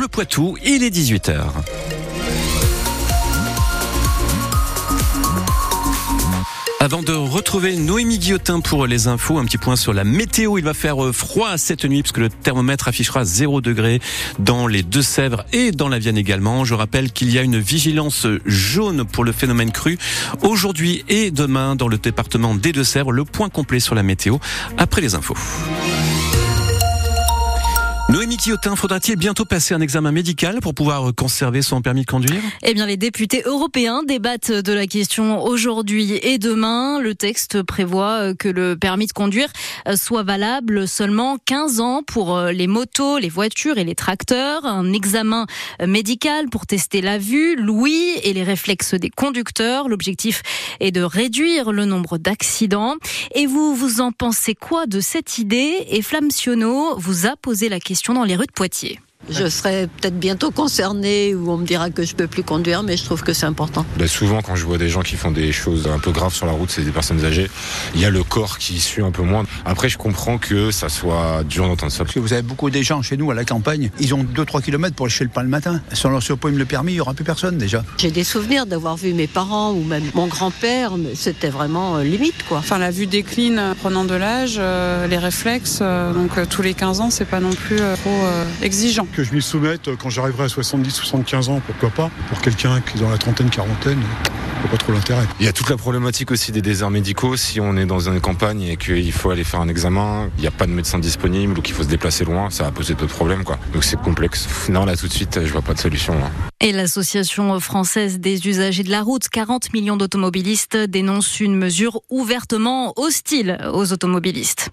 [0.00, 1.42] Bleu Poitou, il est 18h.
[6.80, 10.56] Avant de retrouver Noémie Guillotin pour les infos, un petit point sur la météo.
[10.56, 14.00] Il va faire euh, froid cette nuit puisque le thermomètre affichera 0 degré
[14.38, 16.64] dans les Deux-Sèvres et dans la Vienne également.
[16.64, 19.98] Je rappelle qu'il y a une vigilance jaune pour le phénomène cru
[20.40, 23.12] aujourd'hui et demain dans le département des Deux-Sèvres.
[23.12, 24.38] Le point complet sur la météo
[24.78, 25.36] après les infos.
[28.40, 32.40] Noémie Quillotin, faudra-t-il bientôt passer un examen médical pour pouvoir conserver son permis de conduire
[32.62, 37.00] Eh bien, les députés européens débattent de la question aujourd'hui et demain.
[37.00, 39.48] Le texte prévoit que le permis de conduire
[39.94, 44.64] soit valable seulement 15 ans pour les motos, les voitures et les tracteurs.
[44.64, 45.46] Un examen
[45.86, 49.88] médical pour tester la vue, l'ouïe et les réflexes des conducteurs.
[49.88, 50.42] L'objectif
[50.80, 52.94] est de réduire le nombre d'accidents.
[53.34, 55.86] Et vous, vous en pensez quoi de cette idée?
[55.90, 58.98] Et Flamme Sionneau vous a posé la question dans les rues de Poitiers.
[59.28, 62.96] Je serai peut-être bientôt concernée ou on me dira que je peux plus conduire, mais
[62.96, 63.84] je trouve que c'est important.
[63.98, 66.46] Bah souvent, quand je vois des gens qui font des choses un peu graves sur
[66.46, 67.48] la route, c'est des personnes âgées.
[67.94, 69.44] Il y a le corps qui suit un peu moins.
[69.64, 72.04] Après, je comprends que ça soit dur d'entendre ça.
[72.04, 74.62] Parce que vous avez beaucoup des gens chez nous à la campagne, ils ont 2-3
[74.62, 75.80] km pour lécher le pain le matin.
[75.92, 77.84] Si on leur supprime le permis, il n'y aura plus personne déjà.
[77.98, 82.02] J'ai des souvenirs d'avoir vu mes parents ou même mon grand-père, mais c'était vraiment euh,
[82.02, 82.58] limite quoi.
[82.58, 86.62] Enfin, la vue décline euh, prenant de l'âge, euh, les réflexes, euh, donc euh, tous
[86.62, 89.06] les 15 ans, c'est pas non plus euh, trop euh, exigeant.
[89.14, 93.00] Que je m'y soumette quand j'arriverai à 70-75 ans, pourquoi pas Pour quelqu'un qui est
[93.00, 94.00] dans la trentaine, quarantaine,
[94.60, 95.24] vois pas trop l'intérêt.
[95.40, 97.36] Il y a toute la problématique aussi des déserts médicaux.
[97.36, 100.46] Si on est dans une campagne et qu'il faut aller faire un examen, il n'y
[100.46, 103.14] a pas de médecin disponible ou qu'il faut se déplacer loin, ça va poser d'autres
[103.14, 103.58] problèmes quoi.
[103.72, 104.48] Donc c'est complexe.
[104.68, 106.14] Non, là tout de suite, je vois pas de solution.
[106.14, 106.49] Là.
[106.62, 112.92] Et l'Association française des usagers de la route, 40 millions d'automobilistes, dénonce une mesure ouvertement
[112.96, 114.68] hostile aux automobilistes.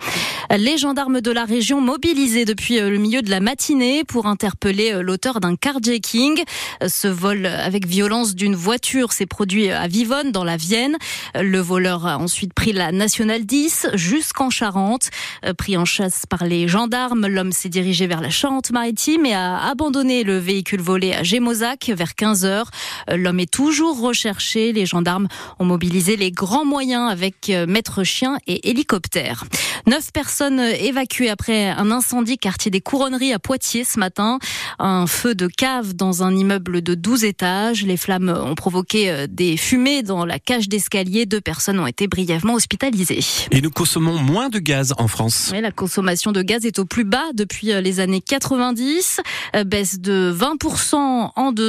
[0.58, 5.40] Les gendarmes de la région mobilisés depuis le milieu de la matinée pour interpeller l'auteur
[5.40, 6.44] d'un carjacking.
[6.86, 10.98] Ce vol avec violence d'une voiture s'est produit à Vivonne, dans la Vienne.
[11.40, 15.10] Le voleur a ensuite pris la Nationale 10 jusqu'en Charente.
[15.58, 20.24] Pris en chasse par les gendarmes, l'homme s'est dirigé vers la Charente-Maritime et a abandonné
[20.24, 22.72] le véhicule volé à Gémozac vers 15 heures.
[23.14, 24.74] L'homme est toujours recherché.
[24.74, 25.28] Les gendarmes
[25.60, 29.46] ont mobilisé les grands moyens avec maître chien et hélicoptère.
[29.86, 34.40] Neuf personnes évacuées après un incendie quartier des Couronneries à Poitiers ce matin.
[34.80, 37.84] Un feu de cave dans un immeuble de 12 étages.
[37.84, 41.26] Les flammes ont provoqué des fumées dans la cage d'escalier.
[41.26, 43.20] Deux personnes ont été brièvement hospitalisées.
[43.52, 45.52] Et nous consommons moins de gaz en France.
[45.54, 49.22] Oui, la consommation de gaz est au plus bas depuis les années 90,
[49.66, 51.67] baisse de 20% en deux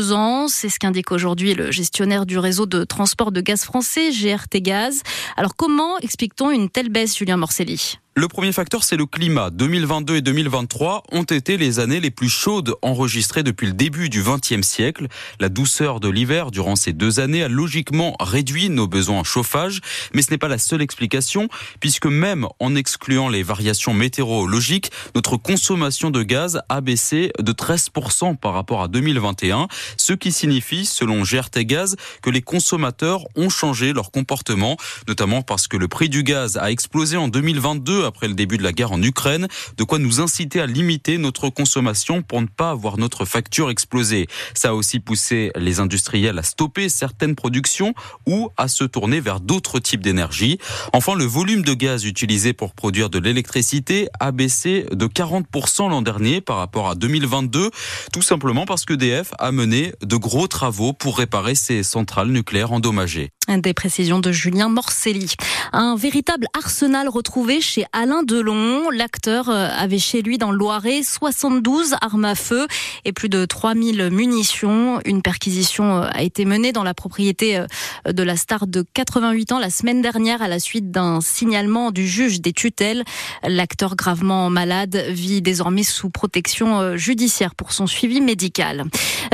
[0.48, 5.02] C'est ce qu'indique aujourd'hui le gestionnaire du réseau de transport de gaz français, GRT Gaz.
[5.36, 7.98] Alors comment explique-t-on une telle baisse, Julien Morcelli?
[8.18, 9.50] Le premier facteur, c'est le climat.
[9.50, 14.24] 2022 et 2023 ont été les années les plus chaudes enregistrées depuis le début du
[14.24, 15.06] XXe siècle.
[15.38, 19.80] La douceur de l'hiver durant ces deux années a logiquement réduit nos besoins en chauffage,
[20.14, 21.48] mais ce n'est pas la seule explication,
[21.78, 28.36] puisque même en excluant les variations météorologiques, notre consommation de gaz a baissé de 13%
[28.36, 33.92] par rapport à 2021, ce qui signifie, selon GRT Gaz, que les consommateurs ont changé
[33.92, 38.34] leur comportement, notamment parce que le prix du gaz a explosé en 2022 après le
[38.34, 39.46] début de la guerre en Ukraine,
[39.76, 44.26] de quoi nous inciter à limiter notre consommation pour ne pas avoir notre facture exploser.
[44.54, 47.94] Ça a aussi poussé les industriels à stopper certaines productions
[48.26, 50.58] ou à se tourner vers d'autres types d'énergie.
[50.92, 56.02] Enfin, le volume de gaz utilisé pour produire de l'électricité a baissé de 40% l'an
[56.02, 57.70] dernier par rapport à 2022,
[58.12, 62.72] tout simplement parce que DF a mené de gros travaux pour réparer ses centrales nucléaires
[62.72, 63.30] endommagées.
[63.48, 65.34] Des précisions de Julien Morcelli.
[65.72, 68.90] Un véritable arsenal retrouvé chez Alain Delon.
[68.90, 72.66] L'acteur avait chez lui dans Loiret 72 armes à feu
[73.06, 75.00] et plus de 3000 munitions.
[75.06, 77.64] Une perquisition a été menée dans la propriété
[78.06, 82.06] de la star de 88 ans la semaine dernière à la suite d'un signalement du
[82.06, 83.02] juge des tutelles.
[83.42, 88.84] L'acteur gravement malade vit désormais sous protection judiciaire pour son suivi médical.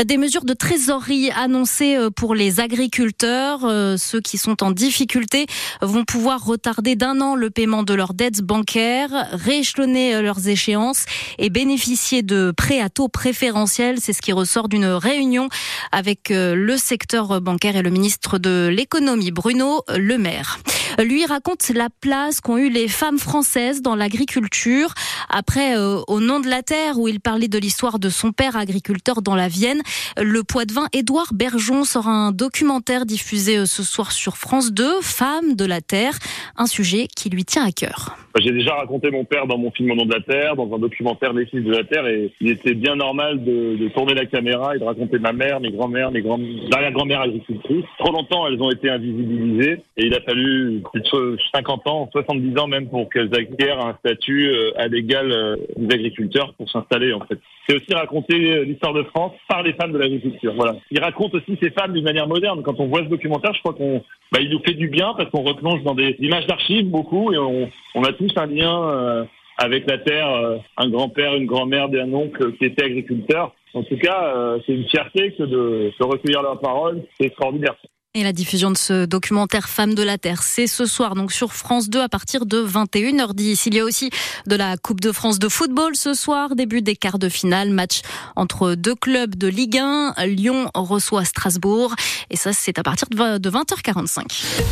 [0.05, 3.67] Des mesures de trésorerie annoncées pour les agriculteurs.
[4.05, 5.47] Ceux qui sont en difficulté
[5.81, 11.07] vont pouvoir retarder d'un an le paiement de leurs dettes bancaires, rééchelonner leurs échéances
[11.39, 13.97] et bénéficier de prêts à taux préférentiels.
[14.01, 15.49] C'est ce qui ressort d'une réunion
[15.91, 20.59] avec le secteur bancaire et le ministre de l'économie, Bruno Le Maire.
[21.03, 24.95] Lui raconte la place qu'ont eu les femmes françaises dans l'agriculture.
[25.29, 28.57] Après, euh, au nom de la terre, où il parlait de l'histoire de son père
[28.57, 29.83] agriculteur dans la Vienne,
[30.21, 34.73] le poids de vin Édouard Bergeon sort un documentaire diffusé euh, ce soir sur France
[34.73, 36.15] 2, Femmes de la terre,
[36.57, 38.17] un sujet qui lui tient à cœur.
[38.41, 40.79] J'ai déjà raconté mon père dans mon film Au nom de la Terre, dans un
[40.79, 44.27] documentaire Les Fils de la Terre, et il était bien normal de, de tourner la
[44.27, 46.41] caméra et de raconter ma mère, mes grands-mères, mes grands
[46.73, 47.85] arrière-grand-mères agricultrices.
[47.99, 52.59] Trop longtemps, elles ont été invisibilisées, et il a fallu plus de 50 ans, 70
[52.59, 57.13] ans même, pour qu'elles acquièrent un statut euh, à l'égal euh, des agriculteurs pour s'installer,
[57.13, 57.39] en fait.
[57.69, 60.55] C'est aussi raconter euh, l'histoire de France par les femmes de l'agriculture.
[60.55, 60.77] Voilà.
[60.91, 62.63] Il raconte aussi ces femmes d'une manière moderne.
[62.63, 64.03] Quand on voit ce documentaire, je crois qu'on,
[64.33, 67.39] bah, il nous fait du bien parce qu'on replonge dans des images d'archives beaucoup et
[67.39, 69.25] on, on a tous un lien euh,
[69.59, 73.55] avec la terre, euh, un grand-père, une grand-mère, un oncle qui était agriculteur.
[73.75, 77.03] En tout cas, euh, c'est une fierté que de, de recueillir leur parole.
[77.19, 77.75] C'est extraordinaire.
[78.17, 81.53] Et la diffusion de ce documentaire Femmes de la Terre, c'est ce soir donc sur
[81.53, 83.65] France 2 à partir de 21h10.
[83.67, 84.11] Il y a aussi
[84.47, 88.03] de la Coupe de France de football ce soir, début des quarts de finale, match
[88.37, 90.15] entre deux clubs de Ligue 1.
[90.27, 91.97] Lyon reçoit Strasbourg
[92.31, 94.63] et ça c'est à partir de 20h45.